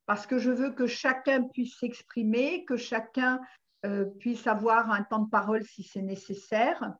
[0.04, 3.40] parce que je veux que chacun puisse s'exprimer, que chacun
[3.86, 6.92] euh, puisse avoir un temps de parole si c'est nécessaire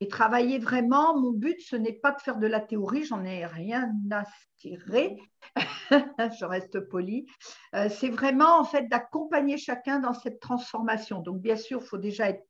[0.00, 1.18] et travailler vraiment.
[1.18, 4.24] Mon but, ce n'est pas de faire de la théorie, j'en ai rien à
[4.58, 5.16] tirer,
[5.90, 7.26] je reste polie.
[7.74, 11.20] Euh, c'est vraiment en fait d'accompagner chacun dans cette transformation.
[11.20, 12.44] Donc, bien sûr, il faut déjà être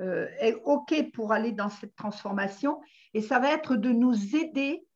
[0.00, 0.28] euh,
[0.64, 2.80] OK pour aller dans cette transformation
[3.12, 4.86] et ça va être de nous aider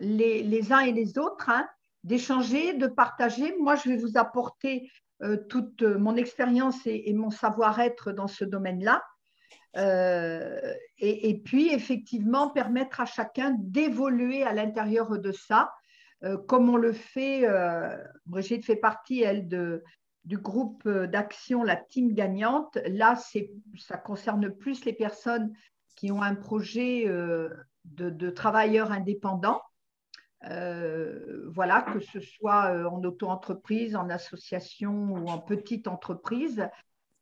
[0.00, 1.68] les, uns et les autres, hein,
[2.02, 3.54] d'échanger, de partager.
[3.60, 4.90] Moi, je vais vous apporter
[5.22, 9.02] euh, toute mon expérience et mon savoir-être dans ce domaine-là.
[9.76, 15.72] Euh, et, puis, effectivement, permettre à chacun d'évoluer à l'intérieur de ça,
[16.22, 17.46] euh, comme on le fait.
[17.46, 19.82] Euh, Brigitte fait partie, elle, de,
[20.24, 22.78] du groupe d'action, la team gagnante.
[22.86, 23.16] Là,
[23.78, 25.52] ça concerne plus les personnes
[25.96, 27.04] qui ont un projet
[27.84, 29.60] de, travailleurs indépendants.
[30.40, 36.68] voilà, que ce soit en auto-entreprise, en association ou en petite entreprise.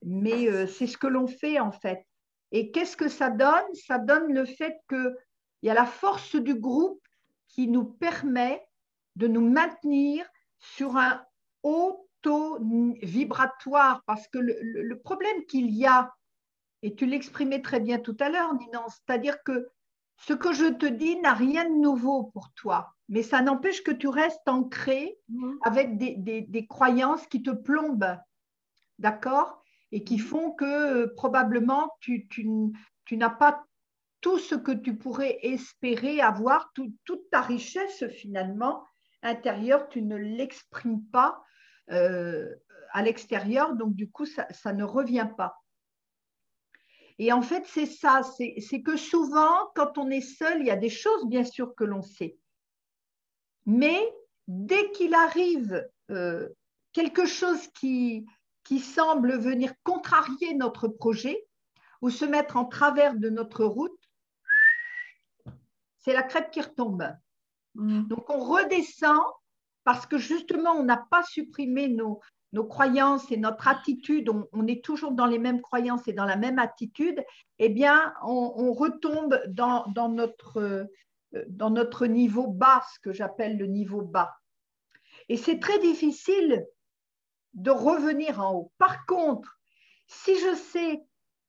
[0.05, 2.07] Mais c'est ce que l'on fait en fait.
[2.53, 3.75] Et qu'est-ce que ça donne?
[3.75, 5.17] Ça donne le fait qu'il
[5.63, 7.03] y a la force du groupe
[7.49, 8.63] qui nous permet
[9.17, 10.27] de nous maintenir
[10.59, 11.25] sur un
[11.63, 12.59] haut taux
[13.03, 14.03] vibratoire.
[14.07, 16.13] Parce que le, problème qu'il y a,
[16.83, 19.69] et tu l'exprimais très bien tout à l'heure, Ninan, c'est-à-dire que
[20.19, 23.91] ce que je te dis n'a rien de nouveau pour toi, mais ça n'empêche que
[23.91, 25.53] tu restes ancré mmh.
[25.63, 28.19] avec des croyances qui te plombent.
[28.99, 29.62] D'accord?
[29.93, 30.65] Et qui font que
[31.05, 32.27] euh, probablement tu,
[33.13, 33.65] n'as pas
[34.21, 38.85] tout ce que tu pourrais espérer avoir, toute ta richesse finalement
[39.23, 41.43] intérieure, tu ne l'exprimes pas
[41.91, 42.55] euh,
[42.93, 45.57] à l'extérieur, donc du coup, ça, ne revient pas.
[47.19, 50.77] Et en fait, c'est ça, c'est que souvent, quand on est seul, il y a
[50.77, 52.37] des choses, bien sûr, que l'on sait.
[53.65, 54.01] Mais
[54.49, 56.49] dès qu'il arrive euh,
[56.93, 58.27] quelque chose qui,
[58.65, 61.47] qui semble venir contrarier notre projet,
[62.03, 63.99] ou se mettre en travers de notre route,
[65.99, 67.09] c'est la crête qui retombe.
[67.75, 68.03] Mm.
[68.09, 69.23] Donc on redescend
[69.85, 72.21] parce que justement, on n'a pas supprimé nos,
[72.53, 76.37] nos, croyances et notre attitude, on, est toujours dans les mêmes croyances et dans la
[76.37, 77.25] même attitude,
[77.59, 80.85] eh bien, on, retombe dans, dans, notre, euh,
[81.49, 84.33] dans notre niveau bas, ce que j'appelle le niveau bas.
[85.29, 86.65] Et c'est très difficile
[87.55, 88.73] de revenir en haut.
[88.79, 89.59] Par contre,
[90.07, 91.03] si je sais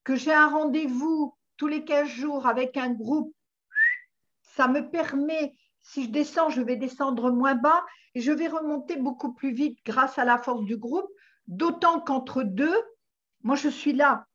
[0.03, 3.33] que j'ai un rendez-vous tous les 15 jours avec un groupe,
[4.41, 7.83] ça me permet, si je descends, je vais descendre moins bas
[8.15, 11.09] et je vais remonter beaucoup plus vite grâce à la force du groupe,
[11.47, 12.75] d'autant qu'entre deux,
[13.41, 14.27] moi je suis là.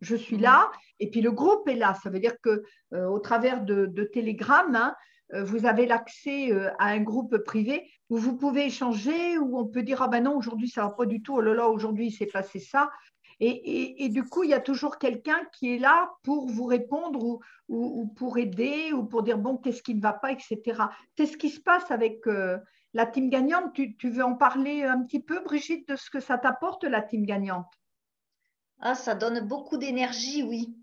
[0.00, 1.94] Je suis là et puis le groupe est là.
[2.02, 4.94] Ça veut dire que euh, au travers de, de Telegram, hein,
[5.32, 9.82] vous avez l'accès euh, à un groupe privé où vous pouvez échanger, où on peut
[9.82, 12.12] dire ah ben non aujourd'hui ça va pas du tout, oh là là aujourd'hui il
[12.12, 12.90] s'est passé ça.
[13.40, 18.06] Et, du coup, il y a toujours quelqu'un qui est là pour vous répondre ou,
[18.16, 20.58] pour aider ou pour dire bon, qu'est-ce qui ne va pas, etc.
[21.16, 22.58] C'est ce qui se passe avec euh,
[22.94, 23.72] la team gagnante.
[23.74, 27.00] Tu, tu, veux en parler un petit peu, Brigitte, de ce que ça t'apporte, la
[27.00, 27.72] team gagnante?
[28.80, 30.74] Ah, ça donne beaucoup d'énergie, oui.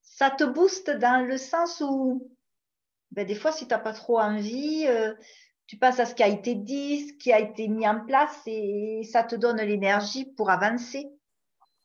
[0.00, 2.30] Ça te booste dans le sens où,
[3.12, 5.14] ben, des fois, si tu n'as pas trop envie, euh,
[5.66, 8.40] tu passes à ce qui a été dit, ce qui a été mis en place
[8.46, 11.06] et ça te donne l'énergie pour avancer.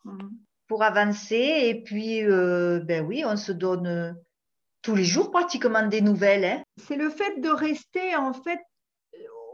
[0.06, 0.38] Mhm.
[0.68, 1.36] pour avancer.
[1.64, 4.14] Et puis, euh, ben oui, on se donne euh,
[4.82, 6.46] tous les jours pratiquement des nouvelles.
[6.46, 6.64] Hein.
[6.78, 8.60] C'est le fait de rester en fait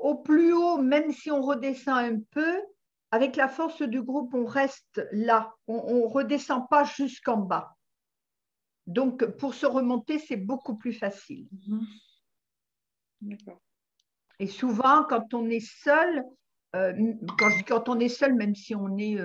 [0.02, 2.62] au plus haut, même si on redescend un peu.
[3.14, 5.54] Avec la force du groupe, on reste là.
[5.68, 7.76] On ne redescend pas jusqu'en bas.
[8.88, 11.48] Donc, pour se remonter, c'est beaucoup plus facile.
[11.68, 13.38] Mhm.
[14.40, 16.24] Et souvent, quand on est seul,
[16.76, 19.18] euh, quand je dis quand on est seul, même si on est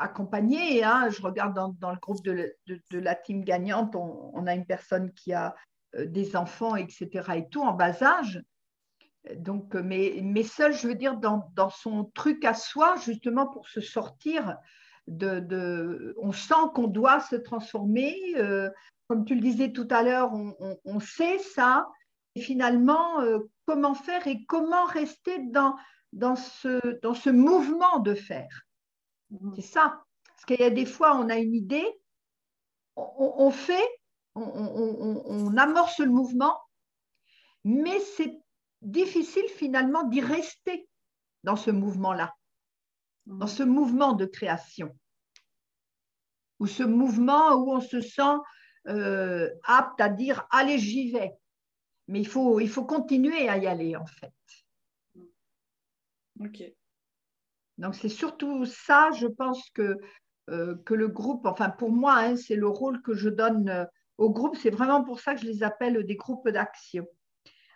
[0.00, 0.82] accompagné.
[0.82, 1.08] Hein.
[1.10, 2.54] Je regarde dans, le groupe de,
[2.92, 5.54] la team gagnante, on, a une personne qui a
[5.96, 7.08] euh, des enfants, etc.
[7.36, 8.42] et tout, en bas âge.
[9.36, 13.68] Donc, euh, mais, mais seul, je veux dire, dans, son truc à soi, justement pour
[13.68, 14.56] se sortir
[15.06, 16.14] de.
[16.18, 18.16] on sent qu'on doit se transformer.
[18.36, 18.70] Euh,
[19.08, 20.30] comme tu le disais tout à l'heure,
[20.84, 21.88] on, sait ça.
[22.36, 23.20] Et finalement,
[23.66, 25.74] comment faire et comment rester dans,
[26.12, 28.62] dans, ce, dans ce mouvement de faire?
[29.30, 29.54] Mhm.
[29.56, 30.04] C'est ça.
[30.24, 31.86] Parce qu'il y a des fois, on a une idée,
[32.96, 33.88] on, fait,
[34.34, 36.58] on, amorce le mouvement,
[37.64, 38.40] mais c'est
[38.80, 40.88] difficile finalement d'y rester
[41.44, 42.34] dans ce mouvement-là,
[43.26, 44.96] dans ce mouvement de création,
[46.58, 48.36] ou ce mouvement où on se sent
[48.88, 51.32] euh, apte à dire allez, j'y vais.
[52.08, 54.32] Mais il faut, il faut continuer à y aller en fait.
[56.40, 56.62] Ok.
[57.78, 59.96] Donc c'est surtout ça, je pense que,
[60.50, 63.84] euh, que le groupe, enfin pour moi, hein, c'est le rôle que je donne euh,
[64.18, 64.56] au groupe.
[64.56, 67.06] C'est vraiment pour ça que je les appelle des groupes d'action.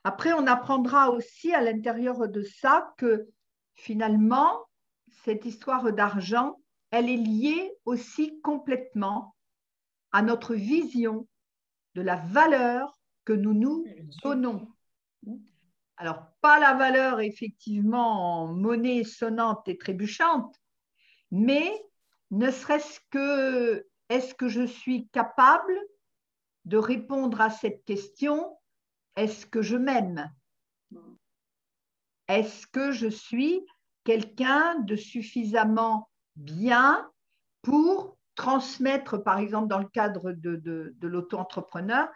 [0.04, 3.28] Après, on apprendra aussi à l'intérieur de ça que
[3.74, 4.66] finalement,
[5.24, 6.60] cette histoire d'argent,
[6.90, 9.34] elle est liée aussi complètement
[10.12, 11.26] à notre vision
[11.94, 13.84] de la valeur que nous nous
[14.22, 14.68] donnons.
[15.96, 20.60] Alors, pas la valeur effectivement en monnaie sonnante et trébuchante,
[21.30, 21.72] mais
[22.30, 25.78] ne serait-ce que est-ce que je suis capable
[26.64, 28.56] de répondre à cette question
[29.16, 30.32] est-ce que je m'aime?
[32.28, 33.64] Est-ce que je suis
[34.04, 37.10] quelqu'un de suffisamment bien
[37.62, 42.08] pour transmettre, par exemple, dans le cadre de, l'auto-entrepreneur,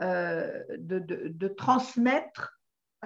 [0.00, 2.58] euh, de, transmettre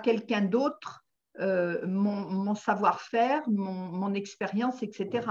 [0.02, 1.04] quelqu'un d'autre
[1.40, 5.26] euh, mon, savoir-faire, mon, expérience, etc.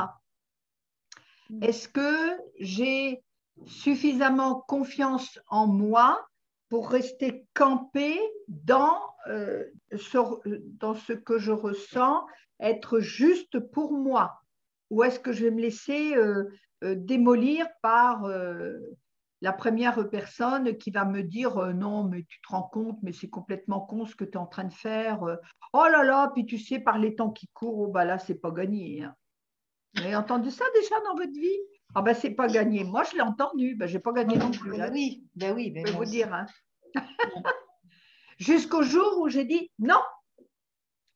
[1.49, 1.64] Mm.
[1.64, 3.24] Est-ce que j'ai
[3.66, 6.26] suffisamment confiance en moi
[6.70, 10.18] pour rester campé dans, euh, ce,
[10.78, 12.26] dans ce que je ressens,
[12.60, 14.41] être juste pour moi
[14.89, 16.45] Ou est-ce que je vais me laisser euh,
[16.82, 18.28] démolir par
[19.41, 23.14] la première personne qui va me dire euh, non, mais tu te rends compte, mais
[23.14, 25.24] c'est complètement con ce que tu es en train de faire.
[25.24, 25.36] Euh,
[25.74, 28.36] oh là là, puis tu sais, par les temps qui courent, oh bah là, c'est
[28.36, 29.03] pas gagné.
[29.03, 29.16] Hein.
[29.95, 31.60] Vous avez entendu ça déjà dans votre vie?
[31.95, 32.84] Ah ben, c'est pas gagné.
[32.84, 33.76] Moi, je l'ai entendu.
[33.76, 34.78] Ben, j'ai pas gagné non plus.
[34.78, 35.72] Ben oui, ben oui.
[35.72, 36.32] Ben je vais vous dire.
[36.34, 36.45] Hein.
[38.38, 39.99] Jusqu'au jour où j'ai dit non,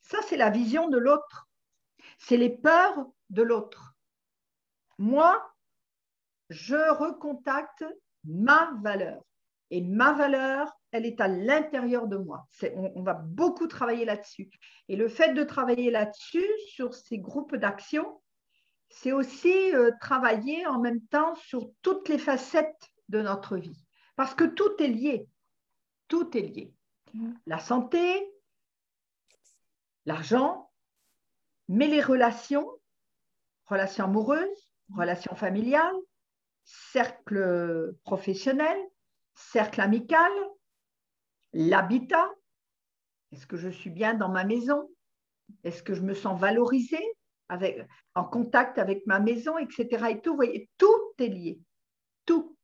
[0.03, 1.49] ça, c'est la vision de l'autre.
[2.17, 3.95] C'est les peurs de l'autre.
[4.97, 5.43] Moi,
[6.49, 7.83] je recontacte
[8.23, 9.23] ma valeur.
[9.71, 12.47] Et ma valeur, elle est à l'intérieur de moi.
[12.75, 14.51] On, on, va beaucoup travailler là-dessus.
[14.87, 18.21] Et le fait de travailler là-dessus, sur ces groupes d'action,
[18.89, 23.83] c'est aussi euh, travailler en même temps sur toutes les facettes de notre vie.
[24.15, 25.27] Parce que tout est lié.
[26.07, 26.73] Tout est lié.
[27.15, 27.31] Mm.
[27.47, 28.32] La santé,
[30.05, 30.71] l'argent,
[31.69, 32.69] mais les relations,
[33.65, 35.95] relations amoureuses, relations familiales,
[36.63, 38.77] cercle professionnel,
[39.33, 40.31] cercle amical,
[41.53, 42.29] l'habitat.
[43.31, 44.89] Est-ce que je suis bien dans ma maison?
[45.63, 47.03] Est-ce que je me sens valorisée
[48.15, 50.05] en contact avec ma maison, etc.
[50.43, 51.59] Et tout est lié.
[52.25, 52.57] Tout.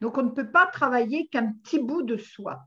[0.00, 2.60] Donc, on ne peut pas travailler qu'un petit bout de soi.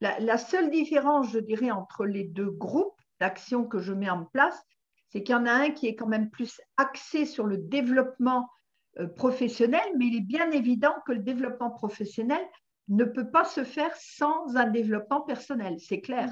[0.00, 4.62] La, seule différence, je dirais, entre les deux groupes d'actions que je mets en place,
[5.08, 8.48] c'est qu'il y en a un qui est quand même plus axé sur le développement
[8.98, 12.44] euh, professionnel, mais il est bien évident que le développement professionnel
[12.88, 16.30] ne peut pas se faire sans un développement personnel, c'est clair.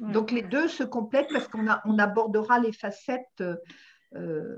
[0.00, 3.42] Donc les deux se complètent parce qu'on on abordera les facettes
[4.14, 4.56] euh,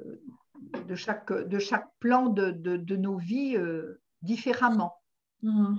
[0.86, 4.99] de, chaque, de chaque plan de, de, nos vies euh, différemment.
[5.42, 5.78] Mm.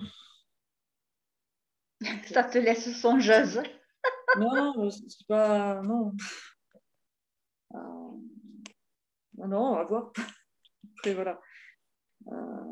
[2.34, 3.62] Ça te laisse songeuse.
[4.40, 5.82] non, c'est pas.
[5.82, 6.14] Non.
[7.76, 7.78] Euh,
[9.38, 10.12] non, on va voir.
[10.98, 11.40] Après, voilà.
[12.28, 12.72] Euh...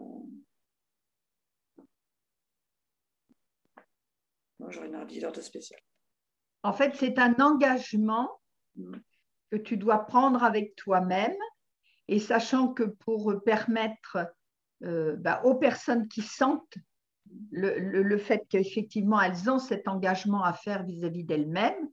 [4.68, 5.80] J'aurais une ardeur de spécial.
[6.64, 8.30] En fait, c'est un engagement
[9.52, 11.38] que tu dois prendre avec toi-même
[12.08, 14.18] et sachant que pour permettre
[14.84, 16.78] euh, bah, aux personnes qui sentent
[17.52, 21.90] le, fait qu'effectivement elles ont cet engagement à faire vis-à-vis d'elles-mêmes,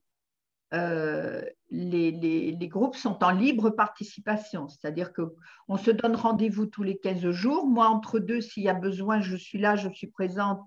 [0.75, 7.31] euh, les, groupes sont en libre participation, c'est-à-dire qu'on se donne rendez-vous tous les 15
[7.31, 7.67] jours.
[7.67, 10.61] Moi, entre deux, s'il y a besoin, je suis là, je suis présente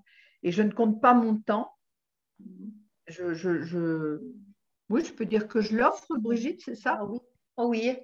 [0.44, 1.74] et je ne compte pas mon temps.
[3.08, 4.20] Je,
[4.90, 7.00] Oui, je peux dire que je l'offre, Brigitte, c'est ça?
[7.02, 7.08] Ah.
[7.58, 7.98] Oh oui.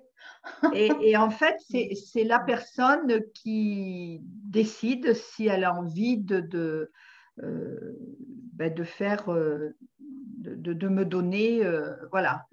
[0.73, 6.91] Et, en fait, c'est la personne qui décide si elle a envie de, de,
[7.43, 7.93] euh,
[8.53, 12.45] ben, faire, euh, de, de, me donner, euh, voilà,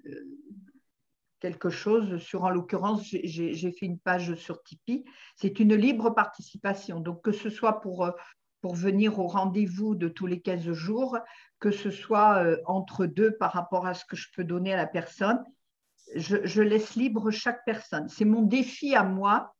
[1.39, 5.05] quelque chose sur, en l'occurrence, j'ai fait une page sur Tipeee.
[5.35, 6.99] C'est une libre participation.
[6.99, 8.09] Donc, que ce soit pour,
[8.61, 11.17] pour venir au rendez-vous de tous les 15 jours,
[11.59, 14.87] que ce soit entre deux par rapport à ce que je peux donner à la
[14.87, 15.41] personne,
[16.15, 18.07] je, laisse libre chaque personne.
[18.09, 19.53] C'est mon défi à moi,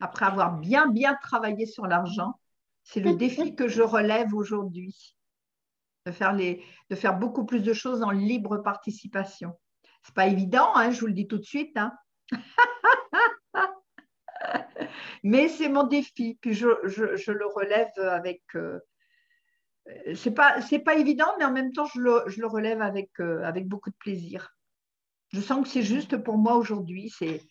[0.00, 2.38] après avoir bien, bien travaillé sur l'argent.
[2.84, 5.14] C'est le défi que je relève aujourd'hui,
[6.06, 9.52] de faire, beaucoup plus de choses en libre participation.
[10.04, 11.76] Ce n'est pas évident, hein, je vous le dis tout de suite.
[11.76, 11.92] Hein.
[15.22, 18.42] Mais c'est mon défi, puis je, le relève avec...
[18.54, 18.80] Euh,
[20.14, 20.60] c'est pas,
[20.96, 22.80] évident, mais en même temps, je le, relève
[23.20, 24.57] euh, avec beaucoup de plaisir.
[25.28, 27.10] Je sens que c'est juste pour moi aujourd'hui.
[27.10, 27.42] C'est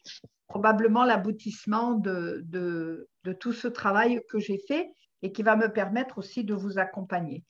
[0.47, 3.07] probablement l'aboutissement de, de,
[3.39, 4.89] tout ce travail que j'ai fait
[5.21, 7.43] et qui va me permettre aussi de vous accompagner.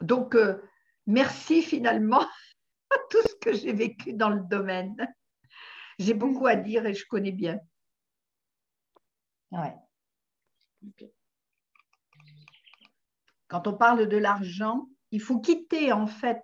[0.00, 0.60] Donc, euh,
[1.06, 2.20] merci finalement
[2.90, 4.96] à tout ce que j'ai vécu dans le domaine.
[5.98, 7.58] J'ai beaucoup à dire et je connais bien.
[9.52, 9.74] Ouais.
[13.48, 16.42] Quand on parle de l'argent, il faut quitter en fait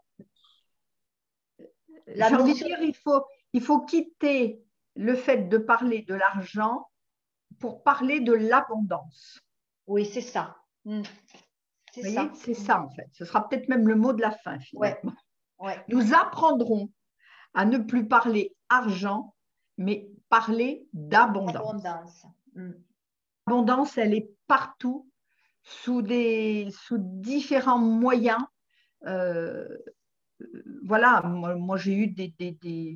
[2.06, 4.62] la dire, il faut, il faut quitter
[4.96, 6.88] le fait de parler de l'argent
[7.58, 9.40] pour parler de l'abondance.
[9.86, 10.56] Oui, c'est ça.
[10.84, 11.02] Hmm.
[11.92, 12.30] C'est ça.
[12.34, 13.08] C'est ça, en fait.
[13.12, 15.14] Ce sera peut-être même le mot de la fin, finalement.
[15.88, 16.90] Nous apprendrons
[17.54, 19.34] à ne plus parler argent,
[19.76, 21.84] mais parler d'abondance.
[23.46, 24.00] L'abondance, hmm.
[24.00, 25.08] elle est partout,
[25.62, 28.42] sous, des, sous différents moyens.
[29.06, 29.68] Euh,
[30.84, 32.34] voilà, moi, j'ai eu des,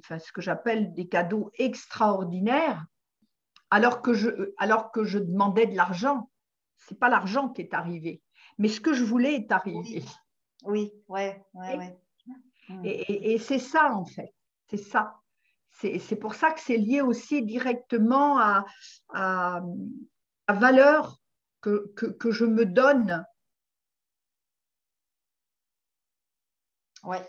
[0.09, 2.85] ce que j'appelle des cadeaux extraordinaires,
[3.71, 6.31] alors que je, alors que je demandais de l'argent.
[6.79, 8.23] Ce n'est pas l'argent qui est arrivé,
[8.59, 10.05] mais ce que je voulais est arrivé.
[10.65, 11.99] Oui, ouais, ouais, ouais.
[12.85, 14.35] Et, c'est ça, en fait.
[14.69, 15.17] C'est ça.
[15.71, 18.65] C'est pour ça que c'est lié aussi directement à,
[19.13, 19.63] à
[20.49, 21.19] la valeur
[21.61, 23.25] que, que je me donne
[27.07, 27.25] Ouais.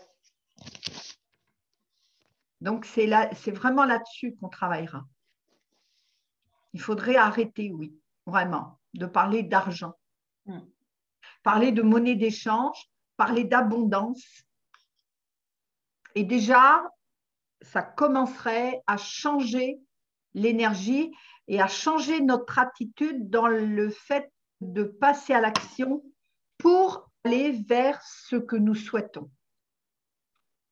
[2.60, 5.04] Donc, c'est, là, c'est vraiment là-dessus qu'on travaillera.
[6.72, 7.94] Il faudrait arrêter, oui,
[8.26, 9.94] vraiment, de parler d'argent.
[10.46, 10.60] Hmm.
[11.42, 14.24] Parler de monnaie d'échange, parler d'abondance.
[16.14, 16.82] Et déjà,
[17.60, 19.80] ça commencerait à changer
[20.34, 21.12] l'énergie
[21.46, 24.30] et à changer notre attitude dans le fait
[24.60, 26.02] de passer à l'action
[26.58, 29.30] pour aller vers ce que nous souhaitons.